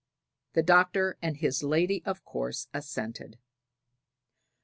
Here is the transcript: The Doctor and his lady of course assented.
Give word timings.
The 0.53 0.63
Doctor 0.63 1.19
and 1.21 1.37
his 1.37 1.61
lady 1.61 2.01
of 2.05 2.25
course 2.25 2.67
assented. 2.73 3.37